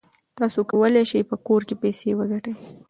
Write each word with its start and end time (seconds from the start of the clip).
تاسو 0.37 0.59
کولای 0.71 1.03
شئ 1.11 1.21
په 1.29 1.35
کور 1.47 1.61
کې 1.67 1.75
پیسې 1.83 2.09
وګټئ. 2.19 2.53